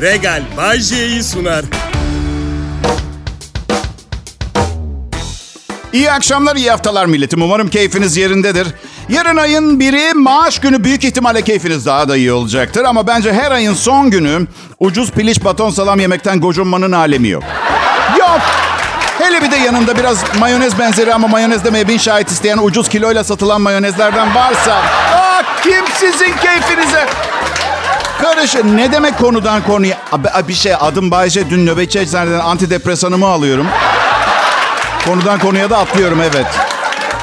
[0.00, 1.64] Regal Bajje'yi sunar.
[5.92, 7.42] İyi akşamlar, iyi haftalar milletim.
[7.42, 8.68] Umarım keyfiniz yerindedir.
[9.08, 12.84] Yarın ayın biri maaş günü büyük ihtimalle keyfiniz daha da iyi olacaktır.
[12.84, 14.46] Ama bence her ayın son günü
[14.78, 17.42] ucuz piliç baton salam yemekten gocunmanın alemi yok.
[18.18, 18.40] Yok.
[19.18, 23.24] Hele bir de yanında biraz mayonez benzeri ama mayonez demeye bin şahit isteyen ucuz kiloyla
[23.24, 24.82] satılan mayonezlerden varsa...
[25.14, 27.06] Ah kim sizin keyfinize?
[28.22, 28.76] Karışın.
[28.76, 29.96] Ne demek konudan konuya?
[30.48, 31.50] Bir şey adım Bayce.
[31.50, 33.66] Dün nöbetçi eczaneden antidepresanımı alıyorum.
[35.04, 36.46] Konudan konuya da atlıyorum evet.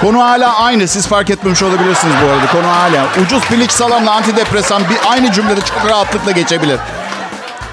[0.01, 0.87] Konu hala aynı.
[0.87, 2.47] Siz fark etmemiş olabilirsiniz bu arada.
[2.51, 3.05] Konu hala.
[3.25, 6.79] Ucuz piliç salamla antidepresan bir aynı cümlede çok rahatlıkla geçebilir.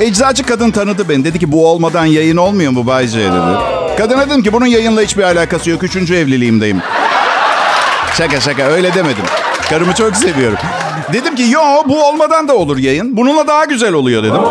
[0.01, 1.25] Eczacı kadın tanıdı beni.
[1.25, 3.59] Dedi ki bu olmadan yayın olmuyor mu Bayce dedi.
[3.99, 5.83] Kadına dedim ki bunun yayınla hiçbir alakası yok.
[5.83, 6.83] Üçüncü evliliğimdeyim.
[8.19, 9.25] Şaka şaka öyle demedim.
[9.71, 10.59] Karımı çok seviyorum.
[11.13, 13.17] Dedim ki yo bu olmadan da olur yayın.
[13.17, 14.43] Bununla daha güzel oluyor dedim.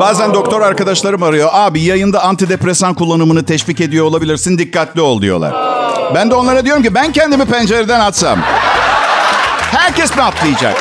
[0.00, 1.50] Bazen doktor arkadaşlarım arıyor.
[1.52, 4.58] Abi yayında antidepresan kullanımını teşvik ediyor olabilirsin.
[4.58, 5.54] Dikkatli ol diyorlar.
[6.14, 8.38] Ben de onlara diyorum ki ben kendimi pencereden atsam.
[9.72, 10.74] Herkes mi atlayacak?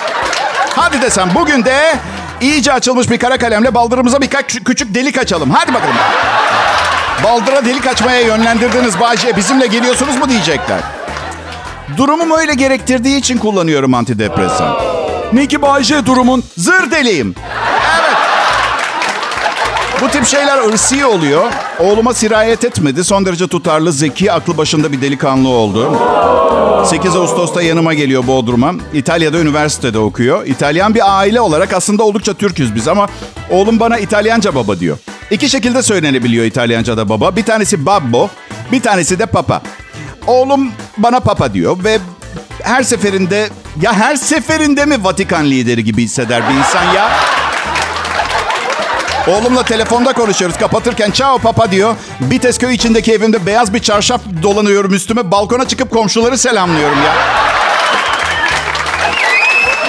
[0.76, 1.96] Hadi desem bugün de
[2.42, 5.50] iyice açılmış bir kara kalemle baldırımıza birkaç küçük delik açalım.
[5.50, 5.96] Hadi bakalım.
[7.24, 9.36] Baldıra delik açmaya yönlendirdiniz Bayce.
[9.38, 10.80] Bizimle geliyorsunuz mu diyecekler.
[11.98, 14.78] Durumum öyle gerektirdiği için kullanıyorum antidepresan.
[15.34, 17.36] Ne ki Bayce durumun zır deliyim.
[18.00, 18.18] Evet.
[20.02, 21.52] Bu tip şeyler ırsi oluyor.
[21.80, 23.04] Oğluma sirayet etmedi.
[23.04, 25.98] Son derece tutarlı, zeki, aklı başında bir delikanlı oldu.
[26.86, 28.74] 8 Ağustos'ta yanıma geliyor Bodrum'a.
[28.94, 30.46] İtalya'da üniversitede okuyor.
[30.46, 33.08] İtalyan bir aile olarak aslında oldukça Türküz biz ama
[33.50, 34.98] oğlum bana İtalyanca baba diyor.
[35.32, 37.36] İki şekilde söylenebiliyor İtalyanca da baba.
[37.36, 38.30] Bir tanesi babbo,
[38.72, 39.62] bir tanesi de papa.
[40.28, 42.00] Oğlum bana papa diyor ve
[42.64, 43.50] her seferinde
[43.82, 47.12] ya her seferinde mi Vatikan lideri gibi hisseder bir insan ya?
[49.28, 50.58] Oğlumla telefonda konuşuyoruz.
[50.58, 51.96] Kapatırken ciao papa diyor.
[52.20, 55.32] Bitesköy içindeki evimde beyaz bir çarşaf dolanıyorum üstüme.
[55.32, 57.14] Balkona çıkıp komşuları selamlıyorum ya.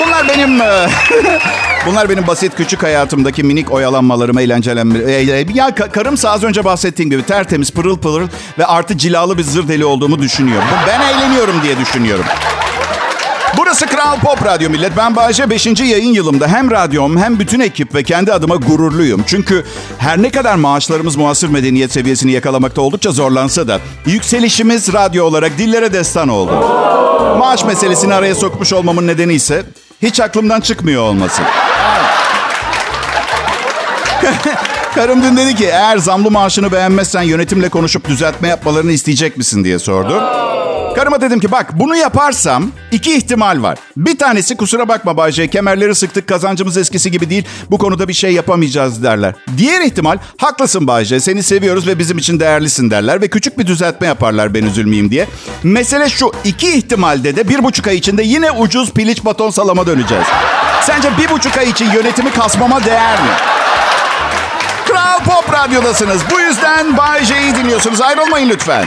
[0.01, 0.61] Bunlar benim...
[1.87, 4.99] Bunlar benim basit küçük hayatımdaki minik oyalanmalarım, eğlencelenme.
[4.99, 5.13] e,
[5.55, 9.69] Ya ka- karımsa az önce bahsettiğim gibi tertemiz, pırıl pırıl ve artı cilalı bir zır
[9.69, 10.63] deli olduğumu düşünüyor.
[10.87, 12.25] Ben eğleniyorum diye düşünüyorum.
[13.57, 14.97] Burası Kral Pop Radyo millet.
[14.97, 15.67] Ben Bayece 5.
[15.81, 19.23] yayın yılımda hem radyom hem bütün ekip ve kendi adıma gururluyum.
[19.27, 19.65] Çünkü
[19.99, 25.93] her ne kadar maaşlarımız muasır medeniyet seviyesini yakalamakta oldukça zorlansa da yükselişimiz radyo olarak dillere
[25.93, 26.53] destan oldu.
[27.39, 29.63] Maaş meselesini araya sokmuş olmamın nedeni ise
[30.03, 31.43] hiç aklımdan çıkmıyor olması.
[34.95, 39.79] Karım dün dedi ki eğer zamlı maaşını beğenmezsen yönetimle konuşup düzeltme yapmalarını isteyecek misin diye
[39.79, 40.23] sordu.
[41.01, 43.79] Karıma dedim ki bak bunu yaparsam iki ihtimal var.
[43.97, 47.45] Bir tanesi kusura bakma Bayce kemerleri sıktık kazancımız eskisi gibi değil.
[47.71, 49.35] Bu konuda bir şey yapamayacağız derler.
[49.57, 53.21] Diğer ihtimal haklısın Bayce seni seviyoruz ve bizim için değerlisin derler.
[53.21, 55.29] Ve küçük bir düzeltme yaparlar ben üzülmeyeyim diye.
[55.63, 60.27] Mesele şu iki ihtimalde de bir buçuk ay içinde yine ucuz piliç baton salama döneceğiz.
[60.83, 63.31] Sence bir buçuk ay için yönetimi kasmama değer mi?
[64.89, 66.23] Kral Pop Radyo'dasınız.
[66.31, 68.01] Bu yüzden Bay J'yi dinliyorsunuz.
[68.01, 68.87] Ayrılmayın lütfen.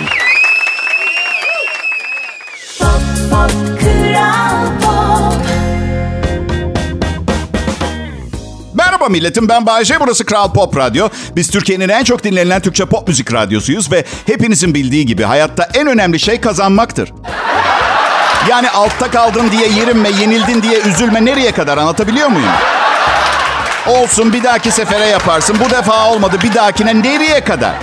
[8.74, 11.10] Merhaba milletim ben Bayece burası Kral Pop Radyo.
[11.36, 15.88] Biz Türkiye'nin en çok dinlenilen Türkçe pop müzik radyosuyuz ve hepinizin bildiği gibi hayatta en
[15.88, 17.14] önemli şey kazanmaktır.
[18.50, 22.50] Yani altta kaldın diye yerinme, yenildin diye üzülme nereye kadar anlatabiliyor muyum?
[23.88, 25.58] Olsun bir dahaki sefere yaparsın.
[25.66, 27.74] Bu defa olmadı bir dahakine nereye kadar?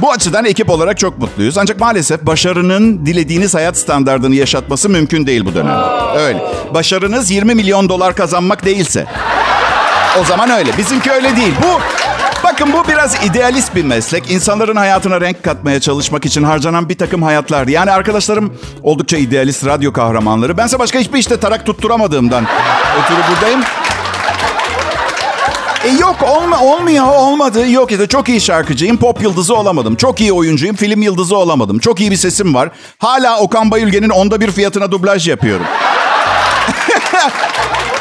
[0.00, 1.58] Bu açıdan ekip olarak çok mutluyuz.
[1.58, 6.18] Ancak maalesef başarının dilediğiniz hayat standartını yaşatması mümkün değil bu dönemde.
[6.18, 6.38] Öyle.
[6.74, 9.06] Başarınız 20 milyon dolar kazanmak değilse.
[10.20, 10.76] O zaman öyle.
[10.78, 11.54] Bizimki öyle değil.
[11.62, 11.80] Bu
[12.44, 14.30] Bakın bu biraz idealist bir meslek.
[14.30, 17.66] İnsanların hayatına renk katmaya çalışmak için harcanan bir takım hayatlar.
[17.66, 20.56] Yani arkadaşlarım oldukça idealist radyo kahramanları.
[20.56, 22.46] Bense başka hiçbir işte tarak tutturamadığımdan
[23.02, 23.60] ötürü buradayım.
[25.88, 27.70] E yok olma, olmuyor olmadı.
[27.70, 29.96] Yok ya da çok iyi şarkıcıyım pop yıldızı olamadım.
[29.96, 31.78] Çok iyi oyuncuyum film yıldızı olamadım.
[31.78, 32.70] Çok iyi bir sesim var.
[32.98, 35.66] Hala Okan Bayülgen'in onda bir fiyatına dublaj yapıyorum.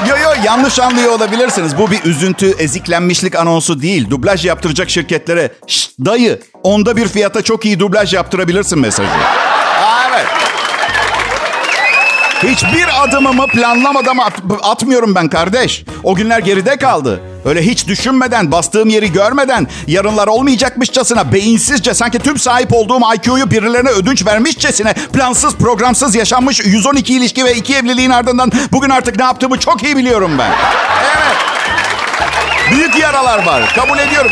[0.09, 1.77] Yo yo yanlış anlıyor olabilirsiniz.
[1.77, 4.09] Bu bir üzüntü, eziklenmişlik anonsu değil.
[4.09, 9.09] Dublaj yaptıracak şirketlere Şşt dayı onda bir fiyata çok iyi dublaj yaptırabilirsin mesajı.
[10.09, 10.25] Evet.
[12.43, 15.83] Hiçbir adımımı planlamadan at- atmıyorum ben kardeş.
[16.03, 17.21] O günler geride kaldı.
[17.47, 23.89] Öyle hiç düşünmeden, bastığım yeri görmeden, yarınlar olmayacakmışçasına, beyinsizce sanki tüm sahip olduğum IQ'yu birilerine
[23.89, 29.59] ödünç vermişçesine, plansız, programsız yaşanmış 112 ilişki ve iki evliliğin ardından bugün artık ne yaptığımı
[29.59, 30.51] çok iyi biliyorum ben.
[31.03, 31.37] Evet.
[32.71, 33.73] Büyük yaralar var.
[33.75, 34.31] Kabul ediyorum.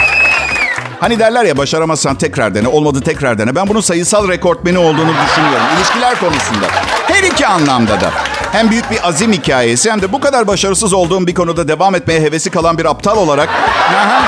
[1.00, 3.56] Hani derler ya başaramazsan tekrar dene, olmadı tekrar dene.
[3.56, 5.66] Ben bunun sayısal rekortmeni olduğunu düşünüyorum.
[5.78, 6.68] İlişkiler konusunda.
[7.08, 8.12] Her iki anlamda da.
[8.56, 12.22] Hem büyük bir azim hikayesi hem de bu kadar başarısız olduğum bir konuda devam etmeye
[12.22, 13.50] hevesi kalan bir aptal olarak...
[13.96, 14.24] Aha.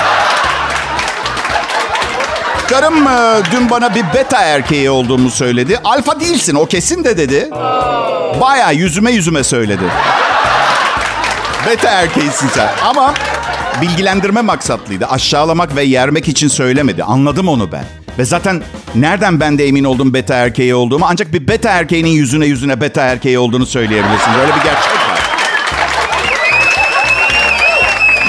[2.70, 5.80] Karım e, dün bana bir beta erkeği olduğumu söyledi.
[5.84, 7.50] Alfa değilsin o kesin de dedi.
[8.42, 9.84] Baya yüzüme yüzüme söyledi.
[11.68, 12.70] Beta erkeğisin sen.
[12.86, 13.14] Ama
[13.82, 15.06] bilgilendirme maksatlıydı.
[15.06, 17.04] Aşağılamak ve yermek için söylemedi.
[17.04, 18.07] Anladım onu ben.
[18.20, 18.64] Ve zaten
[18.96, 21.06] nereden ben de emin oldum beta erkeği olduğumu?
[21.10, 24.38] Ancak bir beta erkeğinin yüzüne yüzüne beta erkeği olduğunu söyleyebilirsiniz.
[24.42, 25.20] Öyle bir gerçek var.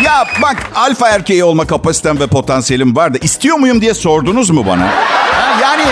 [0.05, 4.67] Ya bak alfa erkeği olma kapasitem ve potansiyelim var da istiyor muyum diye sordunuz mu
[4.67, 4.87] bana?
[4.87, 5.83] Ha, yani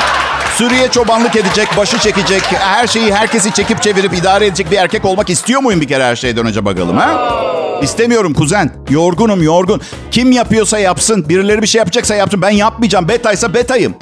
[0.55, 5.31] Suriye çobanlık edecek, başı çekecek, her şeyi herkesi çekip çevirip idare edecek bir erkek olmak
[5.31, 7.56] istiyor muyum bir kere her şeyden önce bakalım ha?
[7.83, 8.71] İstemiyorum kuzen.
[8.91, 9.81] Yorgunum yorgun.
[10.11, 11.29] Kim yapıyorsa yapsın.
[11.29, 12.43] Birileri bir şey yapacaksa yapsın.
[12.43, 13.09] Ben yapmayacağım.
[13.09, 13.95] Betaysa betayım.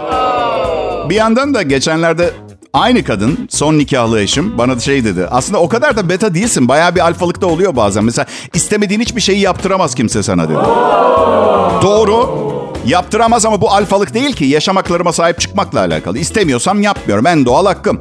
[1.11, 2.31] Bir yandan da geçenlerde
[2.73, 5.27] aynı kadın, son nikahlı eşim bana şey dedi.
[5.31, 6.69] Aslında o kadar da beta değilsin.
[6.69, 8.05] Bayağı bir alfalık da oluyor bazen.
[8.05, 10.59] Mesela istemediğin hiçbir şeyi yaptıramaz kimse sana dedi.
[11.83, 12.54] Doğru.
[12.87, 14.45] Yaptıramaz ama bu alfalık değil ki.
[14.45, 16.19] Yaşamaklarıma sahip çıkmakla alakalı.
[16.19, 17.27] İstemiyorsam yapmıyorum.
[17.27, 17.99] En doğal hakkım.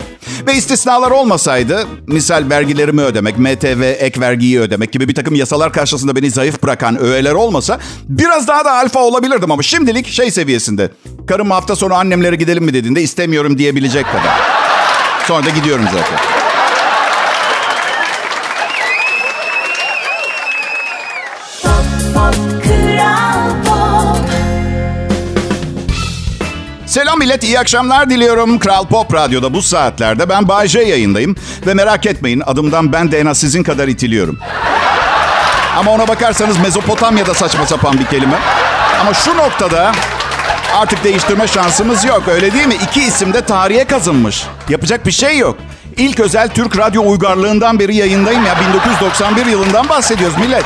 [0.47, 6.15] Ve istisnalar olmasaydı, misal vergilerimi ödemek, MTV ek vergiyi ödemek gibi bir takım yasalar karşısında
[6.15, 10.91] beni zayıf bırakan öğeler olmasa biraz daha da alfa olabilirdim ama şimdilik şey seviyesinde.
[11.27, 14.39] Karım hafta sonu annemlere gidelim mi dediğinde istemiyorum diyebilecek kadar.
[15.27, 16.42] Sonra da gidiyorum zaten.
[27.23, 28.59] Millet, iyi akşamlar diliyorum.
[28.59, 31.35] Kral Pop Radyo'da bu saatlerde ben Bay J yayındayım.
[31.67, 34.39] Ve merak etmeyin adımdan ben de en az sizin kadar itiliyorum.
[35.77, 38.35] Ama ona bakarsanız Mezopotamya'da saçma sapan bir kelime.
[39.01, 39.91] Ama şu noktada
[40.75, 42.75] artık değiştirme şansımız yok öyle değil mi?
[42.75, 44.43] İki isim de tarihe kazınmış.
[44.69, 45.57] Yapacak bir şey yok.
[45.97, 48.55] İlk özel Türk radyo uygarlığından beri yayındayım ya.
[48.69, 50.65] 1991 yılından bahsediyoruz millet.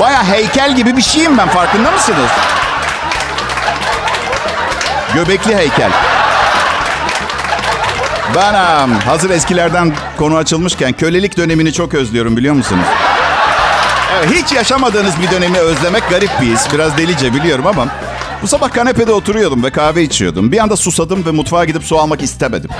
[0.00, 2.30] Baya heykel gibi bir şeyim ben farkında mısınız?
[5.16, 5.90] Göbekli heykel.
[8.34, 8.54] Ben
[8.88, 12.84] hazır eskilerden konu açılmışken kölelik dönemini çok özlüyorum biliyor musunuz?
[14.30, 16.72] Hiç yaşamadığınız bir dönemi özlemek garip bir his.
[16.72, 17.86] Biraz delice biliyorum ama
[18.42, 20.52] bu sabah kanepede oturuyordum ve kahve içiyordum.
[20.52, 22.70] Bir anda susadım ve mutfağa gidip su almak istemedim.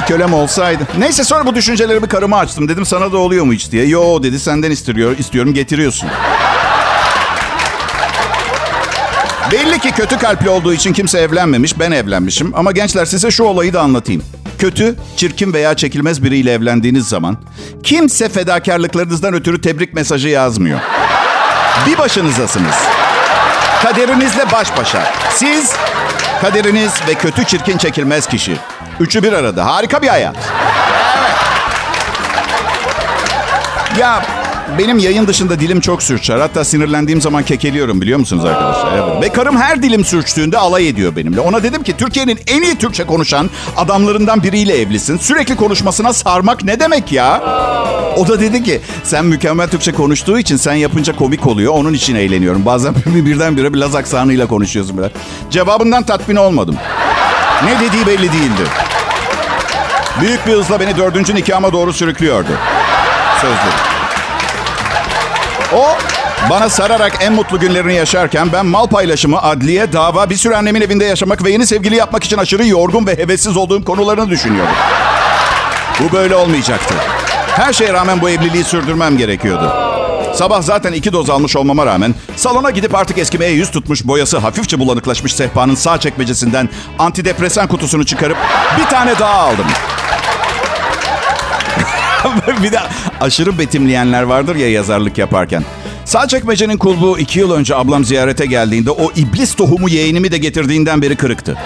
[0.00, 0.82] Bir kölem olsaydı.
[0.98, 2.68] Neyse sonra bu düşüncelerimi karıma açtım.
[2.68, 3.86] Dedim sana da oluyor mu hiç diye.
[3.86, 6.08] Yo dedi senden istiyor, istiyorum getiriyorsun.
[9.54, 11.78] Belli ki kötü kalpli olduğu için kimse evlenmemiş.
[11.78, 12.52] Ben evlenmişim.
[12.54, 14.22] Ama gençler size şu olayı da anlatayım.
[14.58, 17.36] Kötü, çirkin veya çekilmez biriyle evlendiğiniz zaman
[17.82, 20.80] kimse fedakarlıklarınızdan ötürü tebrik mesajı yazmıyor.
[21.86, 22.74] Bir başınızasınız.
[23.82, 25.12] Kaderinizle baş başa.
[25.30, 25.72] Siz,
[26.40, 28.56] kaderiniz ve kötü çirkin çekilmez kişi.
[29.00, 29.66] Üçü bir arada.
[29.66, 30.36] Harika bir hayat.
[33.98, 34.22] Ya
[34.78, 36.38] benim yayın dışında dilim çok sürçer.
[36.38, 38.92] Hatta sinirlendiğim zaman kekeliyorum biliyor musunuz arkadaşlar?
[38.98, 39.22] Evet.
[39.22, 41.40] Ve karım her dilim sürçtüğünde alay ediyor benimle.
[41.40, 45.18] Ona dedim ki Türkiye'nin en iyi Türkçe konuşan adamlarından biriyle evlisin.
[45.18, 47.42] Sürekli konuşmasına sarmak ne demek ya?
[48.16, 51.72] O da dedi ki sen mükemmel Türkçe konuştuğu için sen yapınca komik oluyor.
[51.72, 52.66] Onun için eğleniyorum.
[52.66, 55.10] Bazen birdenbire bir Laz aksanıyla konuşuyorsun böyle.
[55.50, 56.76] Cevabından tatmin olmadım.
[57.64, 58.62] Ne dediği belli değildi.
[60.20, 62.48] Büyük bir hızla beni dördüncü nikahıma doğru sürüklüyordu.
[63.40, 63.93] Sözleri.
[65.76, 65.96] O
[66.50, 71.04] bana sararak en mutlu günlerini yaşarken ben mal paylaşımı, adliye, dava, bir süre annemin evinde
[71.04, 74.74] yaşamak ve yeni sevgili yapmak için aşırı yorgun ve hevessiz olduğum konularını düşünüyordum.
[76.00, 76.94] Bu böyle olmayacaktı.
[77.46, 79.72] Her şeye rağmen bu evliliği sürdürmem gerekiyordu.
[80.34, 84.78] Sabah zaten iki doz almış olmama rağmen salona gidip artık eskimeye yüz tutmuş boyası hafifçe
[84.78, 88.36] bulanıklaşmış sehpanın sağ çekmecesinden antidepresan kutusunu çıkarıp
[88.78, 89.66] bir tane daha aldım.
[92.62, 92.80] bir de
[93.20, 95.64] aşırı betimleyenler vardır ya yazarlık yaparken.
[96.04, 101.02] Sağ çekmecenin kulbu iki yıl önce ablam ziyarete geldiğinde o iblis tohumu yeğenimi de getirdiğinden
[101.02, 101.56] beri kırıktı.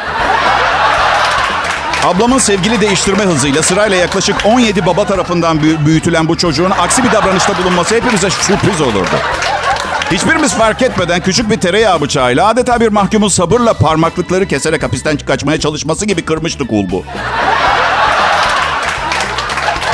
[2.04, 7.58] Ablamın sevgili değiştirme hızıyla sırayla yaklaşık 17 baba tarafından büyütülen bu çocuğun aksi bir davranışta
[7.58, 9.16] bulunması hepimize sürpriz olurdu.
[10.12, 15.60] Hiçbirimiz fark etmeden küçük bir tereyağı bıçağıyla adeta bir mahkumun sabırla parmaklıkları keserek hapisten kaçmaya
[15.60, 17.04] çalışması gibi kırmıştı kulbu.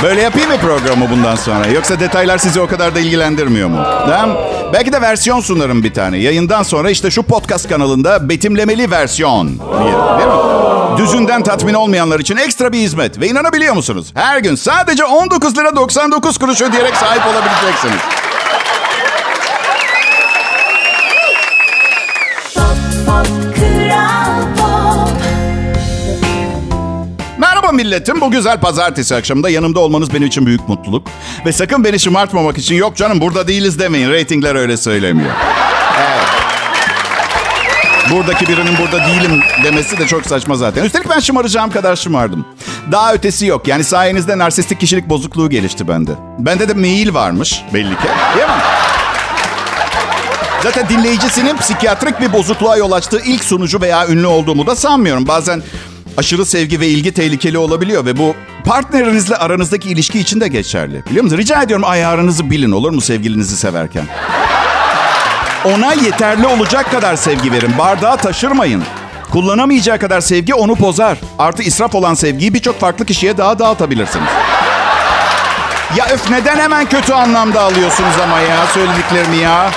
[0.04, 1.66] Böyle yapayım mı programı bundan sonra?
[1.66, 3.76] Yoksa detaylar sizi o kadar da ilgilendirmiyor mu?
[4.08, 4.37] Tamam.
[4.73, 6.18] Belki de versiyon sunarım bir tane.
[6.18, 9.49] Yayından sonra işte şu podcast kanalında betimlemeli versiyon.
[9.49, 10.99] Değil mi?
[10.99, 13.20] Düzünden tatmin olmayanlar için ekstra bir hizmet.
[13.20, 14.12] Ve inanabiliyor musunuz?
[14.14, 18.00] Her gün sadece 19 lira 99 kuruş ödeyerek sahip olabileceksiniz.
[27.74, 28.20] Milletim.
[28.20, 31.06] Bu güzel pazartesi akşamında yanımda olmanız benim için büyük mutluluk.
[31.46, 34.10] Ve sakın beni şımartmamak için yok canım burada değiliz demeyin.
[34.10, 35.30] Ratingler öyle söylemiyor.
[38.10, 40.84] Buradaki birinin burada değilim demesi de çok saçma zaten.
[40.84, 42.46] Üstelik ben şımaracağım kadar şımardım.
[42.92, 43.68] Daha ötesi yok.
[43.68, 46.10] Yani sayenizde narsistik kişilik bozukluğu gelişti bende.
[46.38, 48.08] Bende de mail varmış belli ki.
[48.36, 48.54] Değil mi?
[50.62, 55.28] Zaten dinleyicisinin psikiyatrik bir bozukluğa yol açtığı ilk sunucu veya ünlü olduğumu da sanmıyorum.
[55.28, 55.62] Bazen
[56.16, 61.04] aşırı sevgi ve ilgi tehlikeli olabiliyor ve bu partnerinizle aranızdaki ilişki için de geçerli.
[61.06, 61.42] Biliyor musunuz?
[61.42, 64.04] Rica ediyorum ayarınızı bilin olur mu sevgilinizi severken?
[65.64, 67.78] Ona yeterli olacak kadar sevgi verin.
[67.78, 68.83] Bardağı taşırmayın.
[69.30, 71.18] Kullanamayacağı kadar sevgi onu bozar.
[71.38, 74.28] Artı israf olan sevgiyi birçok farklı kişiye daha dağıtabilirsiniz.
[75.97, 79.71] Ya öf neden hemen kötü anlamda alıyorsunuz ama ya söylediklerimi ya?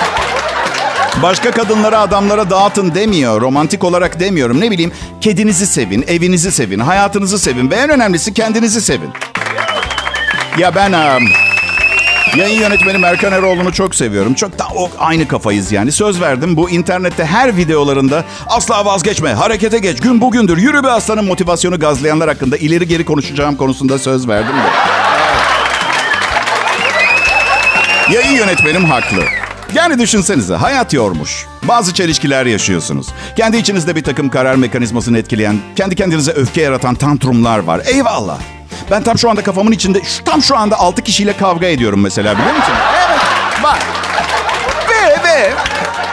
[1.22, 3.40] Başka kadınlara, adamlara dağıtın demiyor.
[3.40, 4.60] Romantik olarak demiyorum.
[4.60, 9.10] Ne bileyim, kedinizi sevin, evinizi sevin, hayatınızı sevin ve en önemlisi kendinizi sevin.
[10.58, 11.28] Ya ben um,
[12.36, 14.34] yayın yönetmenim Erkan Eroğlu'nu çok seviyorum.
[14.34, 15.92] Çok da o aynı kafayız yani.
[15.92, 21.24] Söz verdim bu internette her videolarında asla vazgeçme, harekete geç, gün bugündür, yürü be aslanın
[21.24, 24.68] motivasyonu gazlayanlar hakkında ileri geri konuşacağım konusunda söz verdim de.
[28.14, 29.37] Yayın yönetmenim haklı.
[29.74, 31.46] Yani düşünsenize hayat yormuş.
[31.62, 33.06] Bazı çelişkiler yaşıyorsunuz.
[33.36, 37.80] Kendi içinizde bir takım karar mekanizmasını etkileyen, kendi kendinize öfke yaratan tantrumlar var.
[37.86, 38.38] Eyvallah.
[38.90, 42.38] Ben tam şu anda kafamın içinde, şu, tam şu anda 6 kişiyle kavga ediyorum mesela
[42.38, 42.74] biliyor musun?
[43.08, 43.20] Evet,
[43.62, 43.78] bak.
[44.90, 45.52] Ve ve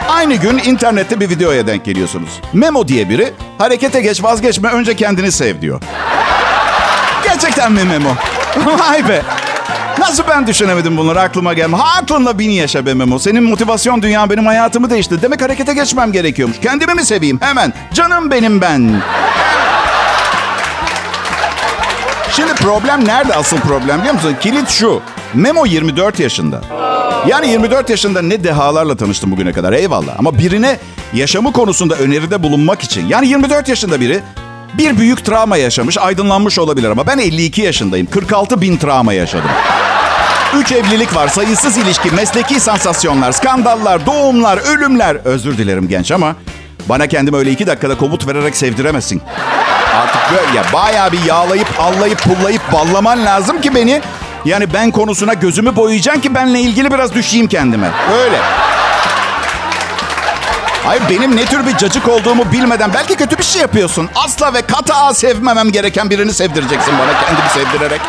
[0.08, 2.28] aynı gün internette bir videoya denk geliyorsunuz.
[2.52, 5.80] Memo diye biri, harekete geç vazgeçme önce kendini sev diyor.
[7.24, 8.16] Gerçekten mi Memo?
[8.78, 9.22] Vay be.
[9.98, 11.76] Nasıl ben düşünemedim bunları aklıma gelme.
[11.76, 13.18] Aklınla bin yaşa be Memo.
[13.18, 15.22] Senin motivasyon dünyan benim hayatımı değişti.
[15.22, 16.60] Demek harekete geçmem gerekiyormuş.
[16.60, 17.38] Kendimi mi seveyim?
[17.42, 17.72] Hemen.
[17.94, 19.02] Canım benim ben.
[22.32, 24.36] Şimdi problem nerede asıl problem biliyor musun?
[24.40, 25.00] Kilit şu.
[25.34, 26.60] Memo 24 yaşında.
[27.28, 30.12] Yani 24 yaşında ne dehalarla tanıştım bugüne kadar eyvallah.
[30.18, 30.78] Ama birine
[31.14, 33.06] yaşamı konusunda öneride bulunmak için.
[33.06, 34.20] Yani 24 yaşında biri
[34.78, 38.06] bir büyük travma yaşamış, aydınlanmış olabilir ama ben 52 yaşındayım.
[38.06, 39.50] 46 bin travma yaşadım.
[40.56, 45.16] Üç evlilik var, sayısız ilişki, mesleki sansasyonlar, skandallar, doğumlar, ölümler.
[45.24, 46.36] Özür dilerim genç ama
[46.88, 49.22] bana kendimi öyle iki dakikada komut vererek sevdiremezsin.
[49.96, 54.00] Artık böyle ya bayağı bir yağlayıp, allayıp, pullayıp, ballaman lazım ki beni...
[54.44, 57.90] Yani ben konusuna gözümü boyayacaksın ki benle ilgili biraz düşeyim kendime.
[58.24, 58.38] Öyle.
[60.86, 64.08] Hayır benim ne tür bir cacık olduğumu bilmeden belki kötü bir şey yapıyorsun.
[64.14, 68.00] Asla ve kata sevmemem gereken birini sevdireceksin bana kendimi sevdirerek.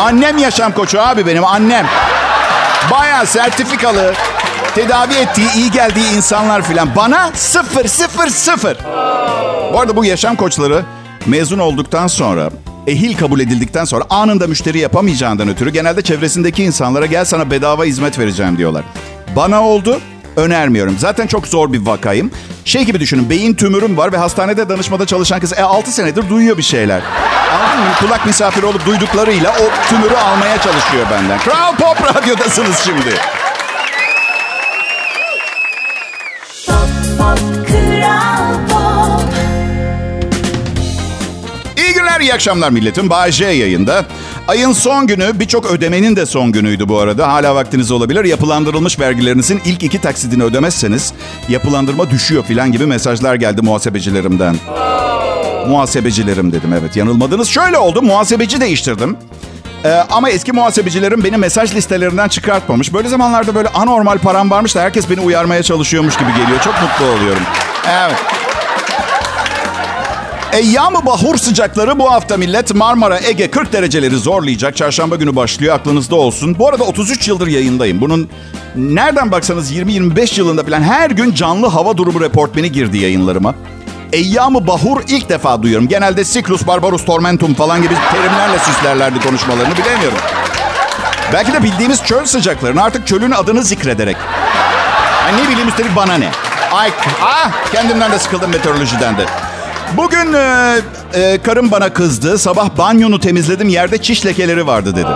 [0.00, 1.86] Annem yaşam koçu abi benim annem.
[2.90, 4.14] Bayağı sertifikalı,
[4.74, 6.96] tedavi ettiği, iyi geldiği insanlar filan.
[6.96, 8.76] Bana sıfır, sıfır, sıfır.
[9.72, 10.84] Bu arada bu yaşam koçları
[11.26, 12.50] mezun olduktan sonra,
[12.86, 18.18] ehil kabul edildikten sonra anında müşteri yapamayacağından ötürü genelde çevresindeki insanlara gel sana bedava hizmet
[18.18, 18.84] vereceğim diyorlar.
[19.36, 20.00] Bana oldu,
[20.36, 20.96] önermiyorum.
[20.98, 22.30] Zaten çok zor bir vakayım.
[22.64, 26.58] Şey gibi düşünün, beyin tümörüm var ve hastanede danışmada çalışan kız e, 6 senedir duyuyor
[26.58, 27.02] bir şeyler.
[27.52, 27.94] Anladın mı?
[28.00, 31.38] Kulak misafiri olup duyduklarıyla o tümörü almaya çalışıyor benden.
[31.38, 33.14] Kral Pop Radyo'dasınız şimdi.
[41.76, 43.10] İyi günler, iyi akşamlar milletim.
[43.30, 44.04] J yayında.
[44.48, 47.28] Ayın son günü, birçok ödemenin de son günüydü bu arada.
[47.32, 48.24] Hala vaktiniz olabilir.
[48.24, 51.12] Yapılandırılmış vergilerinizin ilk iki taksidini ödemezseniz
[51.48, 54.56] yapılandırma düşüyor filan gibi mesajlar geldi muhasebecilerimden.
[55.68, 57.48] Muhasebecilerim dedim evet yanılmadınız.
[57.48, 59.16] Şöyle oldu muhasebeci değiştirdim.
[59.84, 62.94] Ee, ama eski muhasebecilerim beni mesaj listelerinden çıkartmamış.
[62.94, 66.60] Böyle zamanlarda böyle anormal param varmış da herkes beni uyarmaya çalışıyormuş gibi geliyor.
[66.64, 67.42] Çok mutlu oluyorum.
[67.90, 68.16] Evet.
[70.56, 74.76] Eyyam-ı bahur sıcakları bu hafta millet Marmara, Ege 40 dereceleri zorlayacak.
[74.76, 76.58] Çarşamba günü başlıyor aklınızda olsun.
[76.58, 78.00] Bu arada 33 yıldır yayındayım.
[78.00, 78.30] Bunun
[78.76, 83.54] nereden baksanız 20-25 yılında falan her gün canlı hava durumu reportmeni girdi yayınlarıma.
[84.12, 85.88] Eyyam-ı bahur ilk defa duyuyorum.
[85.88, 90.18] Genelde Cyclus barbarus tormentum falan gibi terimlerle süslerlerdi konuşmalarını bilemiyorum.
[91.32, 94.16] Belki de bildiğimiz çöl sıcaklarını artık çölün adını zikrederek.
[95.26, 96.30] Ay ne bileyim üstelik bana ne?
[96.72, 96.90] Ay
[97.22, 99.26] ah, kendimden de sıkıldım meteorolojiden de.
[99.94, 100.76] Bugün e,
[101.14, 102.38] e, karım bana kızdı.
[102.38, 103.68] Sabah banyonu temizledim.
[103.68, 105.10] Yerde çiş lekeleri vardı dedi.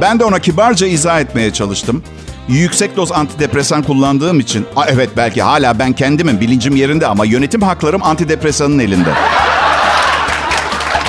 [0.00, 2.02] Ben de ona kibarca izah etmeye çalıştım.
[2.48, 4.66] Yüksek doz antidepresan kullandığım için...
[4.76, 9.10] Aa, evet belki hala ben kendimim, bilincim yerinde ama yönetim haklarım antidepresanın elinde.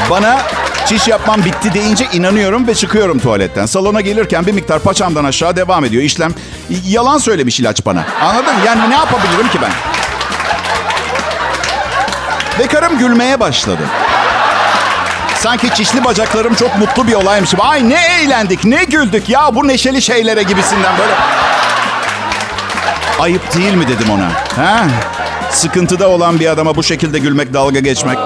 [0.09, 0.41] Bana
[0.85, 3.65] çiş yapmam bitti deyince inanıyorum ve çıkıyorum tuvaletten.
[3.65, 6.33] Salona gelirken bir miktar paçamdan aşağı devam ediyor işlem.
[6.87, 8.05] Yalan söylemiş ilaç bana.
[8.21, 8.53] Anladın?
[8.65, 9.92] Yani ne yapabilirim ki ben?
[12.59, 13.81] Ve karım gülmeye başladı.
[15.35, 17.53] Sanki çişli bacaklarım çok mutlu bir olaymış.
[17.59, 21.13] Ay ne eğlendik, ne güldük ya bu neşeli şeylere gibisinden böyle.
[23.19, 24.29] Ayıp değil mi dedim ona.
[24.65, 24.85] Ha?
[25.51, 28.17] Sıkıntıda olan bir adama bu şekilde gülmek, dalga geçmek.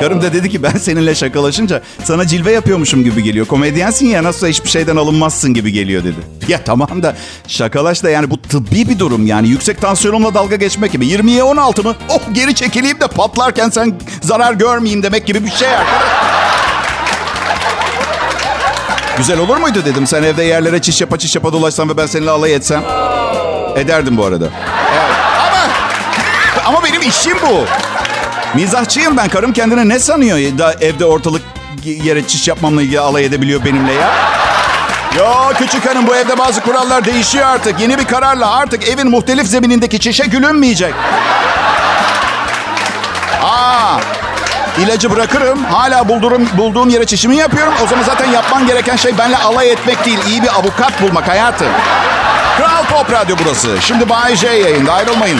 [0.00, 3.46] Karım da dedi ki ben seninle şakalaşınca sana cilve yapıyormuşum gibi geliyor.
[3.46, 6.16] Komedyensin ya nasıl hiçbir şeyden alınmazsın gibi geliyor dedi.
[6.48, 7.16] Ya tamam da
[7.48, 9.48] şakalaş da yani bu tıbbi bir durum yani.
[9.48, 11.06] Yüksek tansiyonumla dalga geçmek gibi.
[11.06, 11.96] 20'ye 16 mı?
[12.08, 16.28] Oh geri çekileyim de patlarken sen zarar görmeyeyim demek gibi bir şey arkadaş.
[19.18, 20.06] Güzel olur muydu dedim.
[20.06, 22.82] Sen evde yerlere çiş yapa çiş yapa dolaşsan ve ben seninle alay etsem.
[23.76, 24.48] Ederdim bu arada.
[24.92, 25.16] Evet.
[25.40, 27.64] Ama, ama benim işim bu.
[28.54, 29.28] Mizahçıyım ben.
[29.28, 31.42] Karım kendine ne sanıyor da evde ortalık
[31.84, 34.10] yere çiş yapmamla ilgili alay edebiliyor benimle ya?
[35.16, 35.26] Yo
[35.58, 37.80] küçük hanım bu evde bazı kurallar değişiyor artık.
[37.80, 40.94] Yeni bir kararla artık evin muhtelif zeminindeki çişe gülünmeyecek.
[43.42, 43.98] Aa,
[44.78, 45.64] İlacı bırakırım.
[45.64, 47.74] Hala bulduğum, bulduğum yere çişimi yapıyorum.
[47.84, 50.18] O zaman zaten yapman gereken şey benimle alay etmek değil.
[50.28, 51.68] iyi bir avukat bulmak hayatım.
[52.58, 53.76] Kral Pop Radyo burası.
[53.80, 54.92] Şimdi Bay J yayında.
[54.92, 55.38] Ayrılmayın.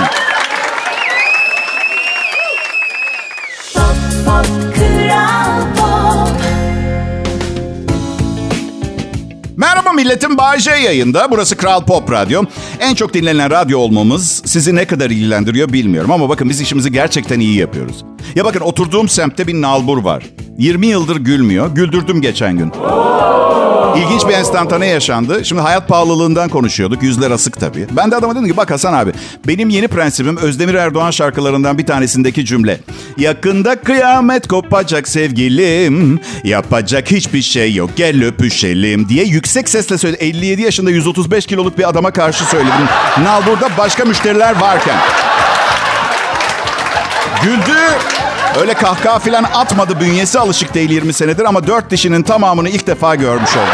[10.38, 11.30] Bay J yayında.
[11.30, 12.42] Burası Kral Pop Radyo.
[12.80, 16.10] En çok dinlenen radyo olmamız sizi ne kadar ilgilendiriyor bilmiyorum.
[16.10, 18.04] Ama bakın biz işimizi gerçekten iyi yapıyoruz.
[18.34, 20.22] Ya bakın oturduğum semtte bir nalbur var.
[20.58, 21.74] 20 yıldır gülmüyor.
[21.74, 22.72] Güldürdüm geçen gün.
[23.96, 25.44] İlginç bir enstantane yaşandı.
[25.44, 27.02] Şimdi hayat pahalılığından konuşuyorduk.
[27.02, 27.86] Yüzler asık tabii.
[27.90, 29.12] Ben de adama dedim ki bak Hasan abi
[29.46, 32.80] benim yeni prensibim Özdemir Erdoğan şarkılarından bir tanesindeki cümle.
[33.18, 36.20] Yakında kıyamet kopacak sevgilim.
[36.44, 40.24] Yapacak hiçbir şey yok gel öpüşelim diye yüksek sesle söyledi.
[40.24, 42.88] 57 yaşında 135 kiloluk bir adama karşı söyledim.
[43.22, 44.96] Nalbur'da başka müşteriler varken.
[47.42, 47.78] Güldü.
[48.56, 50.00] Öyle kahkaha falan atmadı.
[50.00, 53.68] Bünyesi alışık değil 20 senedir ama dört dişinin tamamını ilk defa görmüş oldum.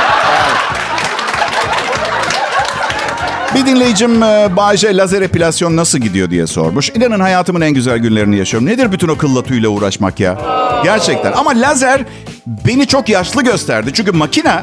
[3.55, 6.91] Bir dinleyicim e, Bayce lazer epilasyon nasıl gidiyor diye sormuş.
[6.91, 8.69] İnanın hayatımın en güzel günlerini yaşıyorum.
[8.69, 10.39] Nedir bütün o kılla tüyle uğraşmak ya?
[10.85, 11.33] Gerçekten.
[11.33, 12.01] Ama lazer
[12.47, 13.91] beni çok yaşlı gösterdi.
[13.95, 14.63] Çünkü makine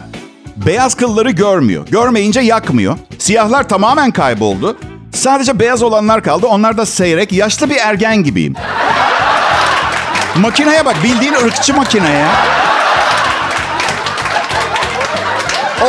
[0.57, 1.87] beyaz kılları görmüyor.
[1.91, 2.97] Görmeyince yakmıyor.
[3.19, 4.77] Siyahlar tamamen kayboldu.
[5.13, 6.47] Sadece beyaz olanlar kaldı.
[6.47, 7.31] Onlar da seyrek.
[7.31, 8.53] Yaşlı bir ergen gibiyim.
[10.35, 10.95] Makineye bak.
[11.03, 12.27] Bildiğin ırkçı makine ya.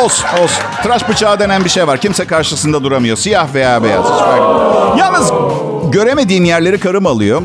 [0.03, 0.63] Olsun, olsun.
[0.83, 1.99] Tıraş bıçağı denen bir şey var.
[1.99, 3.17] Kimse karşısında duramıyor.
[3.17, 4.05] Siyah veya beyaz.
[4.05, 4.99] Hiç fark.
[4.99, 5.33] Yalnız
[5.93, 7.43] göremediğim yerleri karım alıyor.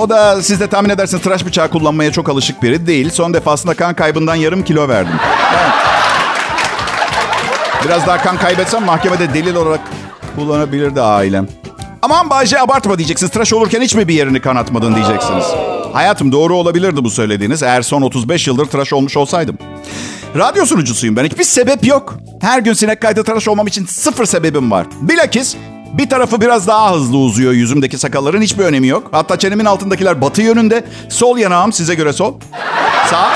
[0.00, 3.10] O da siz de tahmin edersiniz tıraş bıçağı kullanmaya çok alışık biri değil.
[3.10, 5.14] Son defasında kan kaybından yarım kilo verdim.
[7.84, 9.80] Biraz daha kan kaybetsem mahkemede delil olarak
[10.36, 11.48] kullanabilirdi ailem.
[12.04, 13.32] Aman Bayce abartma diyeceksiniz.
[13.32, 15.44] Tıraş olurken hiç mi bir yerini kanatmadın diyeceksiniz.
[15.92, 17.62] Hayatım doğru olabilirdi bu söylediğiniz.
[17.62, 19.58] Eğer son 35 yıldır tıraş olmuş olsaydım.
[20.36, 21.24] Radyo sunucusuyum ben.
[21.24, 22.14] Hiçbir sebep yok.
[22.40, 24.86] Her gün sinek kaydı tıraş olmam için sıfır sebebim var.
[25.00, 25.56] Bilakis
[25.92, 28.42] bir tarafı biraz daha hızlı uzuyor yüzümdeki sakalların.
[28.42, 29.08] Hiçbir önemi yok.
[29.12, 30.84] Hatta çenemin altındakiler batı yönünde.
[31.08, 32.34] Sol yanağım size göre sol.
[33.10, 33.30] Sağ.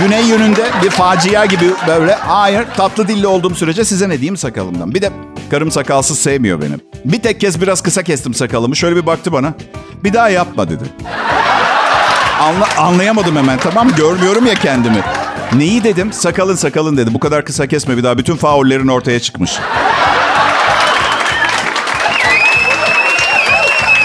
[0.00, 2.14] Güney yönünde bir facia gibi böyle.
[2.14, 4.94] Hayır tatlı dilli olduğum sürece size ne diyeyim sakalımdan.
[4.94, 5.10] Bir de
[5.50, 6.74] karım sakalsız sevmiyor beni.
[7.04, 8.76] Bir tek kez biraz kısa kestim sakalımı.
[8.76, 9.54] Şöyle bir baktı bana.
[10.04, 10.84] Bir daha yapma dedi.
[12.40, 15.02] Anla, anlayamadım hemen tamam görmüyorum ya kendimi.
[15.52, 16.12] Neyi dedim?
[16.12, 17.14] Sakalın sakalın dedi.
[17.14, 18.18] Bu kadar kısa kesme bir daha.
[18.18, 19.58] Bütün faullerin ortaya çıkmış.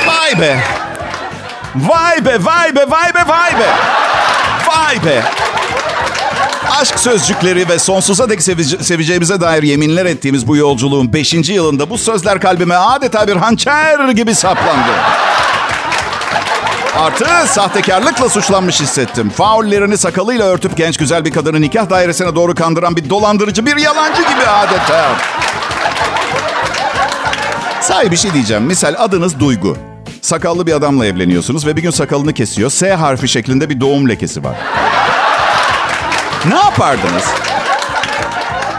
[0.08, 0.60] Vay be.
[1.75, 3.67] Vay be, vay be, vay be, vay be.
[4.67, 5.23] Vay be.
[6.71, 11.34] Aşk sözcükleri ve sonsuza dek sevece- seveceğimize dair yeminler ettiğimiz bu yolculuğun 5.
[11.54, 14.91] yılında bu sözler kalbime adeta bir hançer gibi saplandı.
[16.99, 19.30] Artı sahtekarlıkla suçlanmış hissettim.
[19.30, 24.21] Faullerini sakalıyla örtüp genç güzel bir kadını nikah dairesine doğru kandıran bir dolandırıcı, bir yalancı
[24.21, 25.06] gibi adeta.
[27.82, 28.63] Sahi bir şey diyeceğim.
[28.63, 29.78] Misal adınız Duygu.
[30.21, 32.69] Sakallı bir adamla evleniyorsunuz ve bir gün sakalını kesiyor.
[32.69, 34.56] S harfi şeklinde bir doğum lekesi var.
[36.49, 37.23] Ne yapardınız?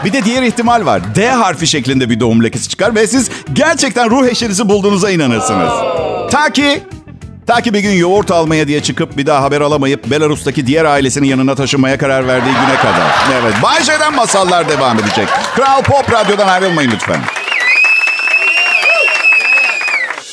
[0.05, 1.15] Bir de diğer ihtimal var.
[1.15, 5.71] D harfi şeklinde bir doğum lekesi çıkar ve siz gerçekten ruh eşinizi bulduğunuza inanırsınız.
[6.31, 6.83] Ta ki
[7.47, 11.27] Ta ki bir gün yoğurt almaya diye çıkıp bir daha haber alamayıp Belarus'taki diğer ailesinin
[11.27, 13.15] yanına taşınmaya karar verdiği güne kadar.
[13.41, 15.27] Evet, Bay J'den masallar devam edecek.
[15.55, 17.19] Kral Pop Radyo'dan ayrılmayın lütfen.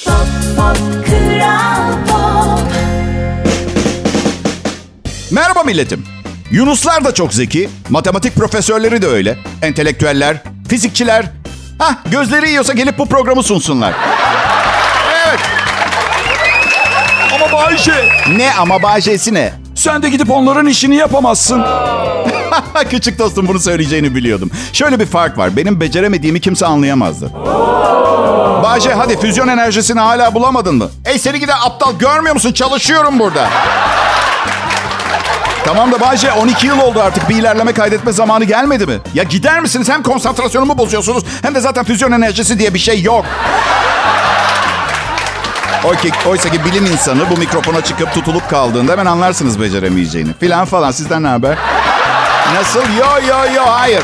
[0.05, 0.16] Pop
[0.57, 2.73] Pop Kral Pop
[5.31, 6.13] Merhaba milletim.
[6.50, 9.38] Yunuslar da çok zeki, matematik profesörleri de öyle.
[9.62, 10.37] Entelektüeller,
[10.68, 11.26] fizikçiler.
[11.78, 13.92] Hah, gözleri yiyorsa gelip bu programı sunsunlar.
[15.28, 15.40] Evet.
[17.35, 19.52] Ama Bayşe Ne ama Bayce'si ne?
[19.74, 21.64] sen de gidip onların işini yapamazsın.
[22.90, 24.50] Küçük dostum bunu söyleyeceğini biliyordum.
[24.72, 25.57] Şöyle bir fark var.
[25.57, 27.30] Benim beceremediğimi kimse anlayamazdı.
[28.62, 30.88] Bahçe hadi füzyon enerjisini hala bulamadın mı?
[31.04, 32.52] Ey seni giden aptal görmüyor musun?
[32.52, 33.48] Çalışıyorum burada.
[35.64, 37.29] Tamam da Bahçe 12 yıl oldu artık.
[37.29, 38.98] Bir ilerleme kaydetme zamanı gelmedi mi?
[39.14, 39.88] Ya gider misiniz?
[39.88, 43.24] Hem konsantrasyonumu bozuyorsunuz hem de zaten füzyon enerjisi diye bir şey yok.
[45.85, 50.31] Oysa, oysa ki bilim insanı bu mikrofona çıkıp tutulup kaldığında hemen anlarsınız beceremeyeceğini.
[50.40, 50.90] Filan falan.
[50.90, 51.59] Sizden ne haber?
[52.55, 52.81] Nasıl?
[52.81, 54.03] Yo yo yo hayır.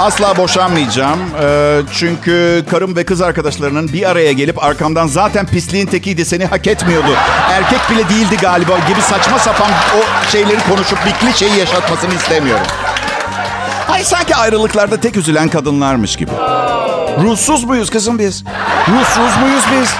[0.00, 1.18] Asla boşanmayacağım.
[1.42, 6.66] Ee, çünkü karım ve kız arkadaşlarının bir araya gelip arkamdan zaten pisliğin tekiydi seni hak
[6.66, 7.08] etmiyordu.
[7.50, 12.66] Erkek bile değildi galiba gibi saçma sapan o şeyleri konuşup bir klişeyi yaşatmasını istemiyorum.
[13.88, 16.30] Ay sanki ayrılıklarda tek üzülen kadınlarmış gibi.
[17.22, 18.44] Ruhsuz muyuz kızım biz?
[18.88, 19.94] Ruhsuz muyuz biz?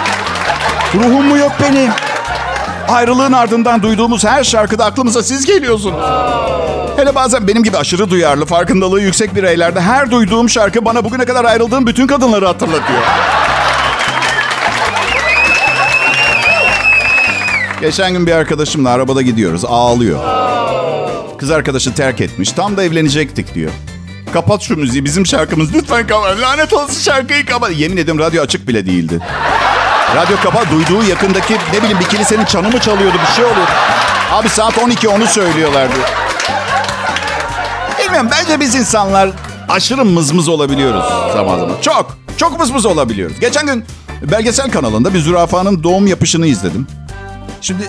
[0.95, 1.91] Ruhum mu yok benim?
[2.89, 6.01] Ayrılığın ardından duyduğumuz her şarkıda aklımıza siz geliyorsunuz.
[6.97, 11.45] Hele bazen benim gibi aşırı duyarlı, farkındalığı yüksek bireylerde her duyduğum şarkı bana bugüne kadar
[11.45, 13.01] ayrıldığım bütün kadınları hatırlatıyor.
[17.81, 19.65] Geçen gün bir arkadaşımla arabada gidiyoruz.
[19.65, 20.19] Ağlıyor.
[21.39, 22.53] Kız arkadaşı terk etmiş.
[22.53, 23.71] Tam da evlenecektik diyor.
[24.33, 25.05] Kapat şu müziği.
[25.05, 25.75] Bizim şarkımız.
[25.75, 26.41] Lütfen kapat.
[26.41, 27.71] Lanet olsun şarkıyı kapat.
[27.77, 29.21] Yemin ediyorum radyo açık bile değildi.
[30.15, 30.67] Radyo kapat.
[30.71, 33.17] Duyduğu yakındaki ne bileyim bir kilisenin çanı mı çalıyordu?
[33.29, 33.71] Bir şey oluyordu.
[34.33, 35.95] Abi saat 12 onu söylüyorlardı.
[38.05, 39.31] Bilmiyorum bence biz insanlar
[39.69, 41.75] aşırı mızmız olabiliyoruz zaman zaman.
[41.83, 43.41] Çok, çok mızmız olabiliyoruz.
[43.41, 43.85] Geçen gün
[44.23, 46.87] belgesel kanalında bir zürafanın doğum yapışını izledim.
[47.61, 47.83] Şimdi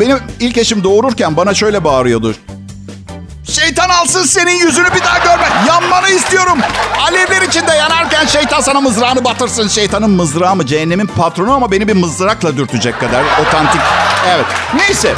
[0.00, 2.34] benim ilk eşim doğururken bana şöyle bağırıyordu.
[3.76, 5.48] Şeytan alsın senin yüzünü bir daha görme.
[5.68, 6.58] Yanmanı istiyorum.
[7.00, 9.68] Alevler içinde yanarken şeytan sana mızrağını batırsın.
[9.68, 10.66] Şeytanın mızrağı mı?
[10.66, 13.80] Cehennemin patronu ama beni bir mızrakla dürtecek kadar otantik.
[14.28, 14.44] Evet.
[14.74, 15.14] Neyse.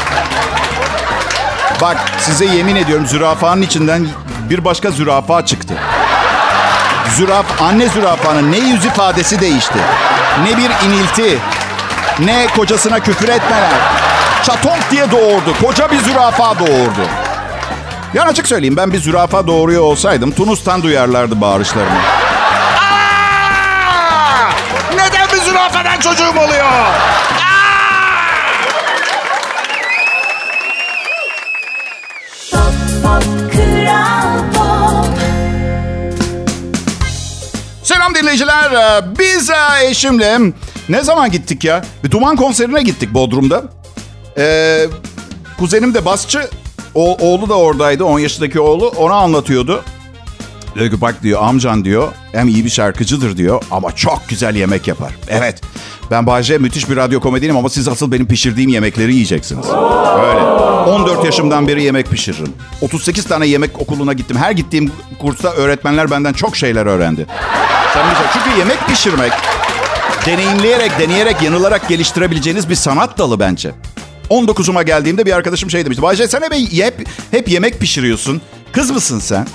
[1.81, 4.09] Bak size yemin ediyorum zürafanın içinden
[4.51, 5.75] bir başka zürafa çıktı.
[7.17, 9.79] Züraf, anne zürafanın ne yüz ifadesi değişti.
[10.43, 11.39] Ne bir inilti.
[12.19, 13.73] Ne kocasına küfür etmeler.
[14.43, 15.57] Çatonk diye doğurdu.
[15.63, 17.28] Koca bir zürafa doğurdu.
[18.15, 21.99] Yani açık söyleyeyim ben bir zürafa doğuruyor olsaydım Tunus'tan duyarlardı bağırışlarımı.
[23.91, 24.51] Aa!
[24.95, 26.67] Neden bir zürafadan çocuğum oluyor?
[37.83, 38.73] Selam dinleyiciler.
[38.73, 39.55] Ee, Biz e,
[39.91, 40.39] eşimle
[40.89, 41.85] ne zaman gittik ya?
[42.05, 43.63] Bir Duman konserine gittik Bodrum'da.
[44.39, 44.87] Ee,
[45.59, 46.51] kuzenim de basçı.
[46.95, 48.05] O, oğlu da oradaydı.
[48.05, 48.89] 10 yaşındaki oğlu.
[48.89, 49.85] Ona anlatıyordu.
[50.75, 54.89] Diyor ki bak diyor amcan diyor hem iyi bir şarkıcıdır diyor ama çok güzel yemek
[54.89, 55.13] yapar.
[55.29, 55.61] Evet
[56.11, 59.67] ben Bahçe müthiş bir radyo komedyenim ama siz asıl benim pişirdiğim yemekleri yiyeceksiniz.
[59.67, 60.41] Öyle.
[60.91, 62.53] 14 yaşımdan beri yemek pişiririm.
[62.81, 64.37] 38 tane yemek okuluna gittim.
[64.37, 67.27] Her gittiğim kursta öğretmenler benden çok şeyler öğrendi.
[68.33, 69.33] Çünkü yemek pişirmek
[70.27, 73.71] deneyimleyerek, deneyerek, yanılarak geliştirebileceğiniz bir sanat dalı bence.
[74.31, 76.03] 19'uma geldiğimde bir arkadaşım şey demişti.
[76.03, 78.41] Bayce sen hep, hep, hep yemek pişiriyorsun.
[78.73, 79.47] Kız mısın sen?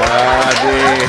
[0.00, 1.08] Hadi.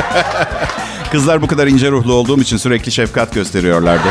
[1.12, 4.08] Kızlar bu kadar ince ruhlu olduğum için sürekli şefkat gösteriyorlardı.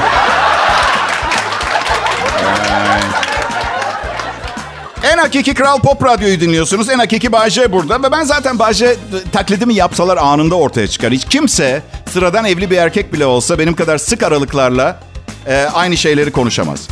[5.04, 6.90] En hakiki Kral Pop Radyo'yu dinliyorsunuz.
[6.90, 8.04] En hakiki Bahçe burada.
[8.04, 8.96] Ve ben zaten Bahçe
[9.32, 11.12] taklidimi yapsalar anında ortaya çıkar.
[11.12, 15.00] Hiç kimse sıradan evli bir erkek bile olsa benim kadar sık aralıklarla
[15.48, 16.88] e, aynı şeyleri konuşamaz.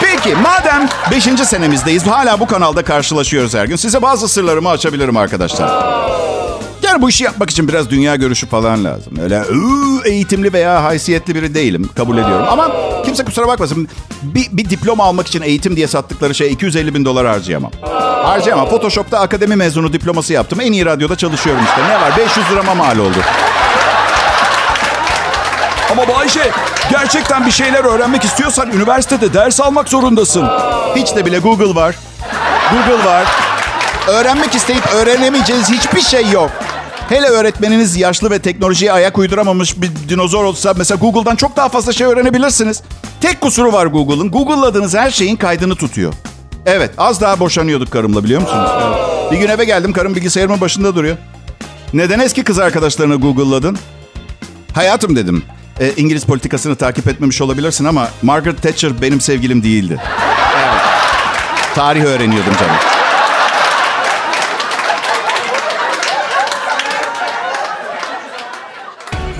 [0.00, 1.24] Peki madem 5.
[1.48, 3.76] senemizdeyiz hala bu kanalda karşılaşıyoruz her gün.
[3.76, 6.00] Size bazı sırlarımı açabilirim arkadaşlar.
[6.82, 9.12] Yani bu işi yapmak için biraz dünya görüşü falan lazım.
[9.22, 12.46] Öyle "Iı, eğitimli veya haysiyetli biri değilim kabul ediyorum.
[12.50, 12.68] Ama
[13.04, 13.88] kimse kusura bakmasın.
[14.22, 17.70] Bir, bir diploma almak için eğitim diye sattıkları şey 250 bin dolar harcayamam.
[18.24, 18.68] Harcayamam.
[18.68, 20.60] Photoshop'ta akademi mezunu diploması yaptım.
[20.60, 21.82] En iyi radyoda çalışıyorum işte.
[21.88, 22.12] Ne var?
[22.18, 23.16] 500 lirama mal oldu.
[25.90, 26.50] Ama Bayşe
[26.90, 30.48] gerçekten bir şeyler öğrenmek istiyorsan üniversitede ders almak zorundasın.
[30.96, 31.96] Hiç de bile Google var.
[32.70, 33.24] Google var.
[34.08, 36.50] Öğrenmek isteyip öğrenemeyeceğiniz hiçbir şey yok.
[37.08, 41.92] Hele öğretmeniniz yaşlı ve teknolojiye ayak uyduramamış bir dinozor olsa mesela Google'dan çok daha fazla
[41.92, 42.82] şey öğrenebilirsiniz.
[43.20, 44.30] Tek kusuru var Google'ın.
[44.30, 46.12] Google'ladığınız her şeyin kaydını tutuyor.
[46.66, 48.70] Evet az daha boşanıyorduk karımla biliyor musunuz?
[48.82, 49.32] Evet.
[49.32, 51.16] Bir gün eve geldim karım bilgisayarımın başında duruyor.
[51.92, 53.78] Neden eski kız arkadaşlarını Google'ladın?
[54.74, 55.42] Hayatım dedim.
[55.80, 60.00] E, İngiliz politikasını takip etmemiş olabilirsin ama Margaret Thatcher benim sevgilim değildi.
[60.56, 60.82] Evet.
[61.74, 62.76] Tarih öğreniyordum canım.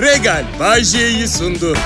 [0.00, 0.84] Regal Bay
[1.26, 1.76] sundu.